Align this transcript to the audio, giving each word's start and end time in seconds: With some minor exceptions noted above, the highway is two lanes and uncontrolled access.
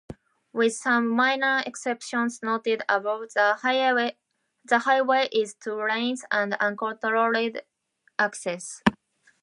With 0.51 0.73
some 0.73 1.07
minor 1.07 1.61
exceptions 1.63 2.39
noted 2.41 2.81
above, 2.89 3.33
the 3.35 3.53
highway 3.61 5.29
is 5.31 5.53
two 5.53 5.75
lanes 5.87 6.25
and 6.31 6.55
uncontrolled 6.55 7.59
access. 8.17 8.81